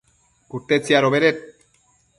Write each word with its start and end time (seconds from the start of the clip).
cute 0.51 0.75
tsiadobeded 0.83 1.37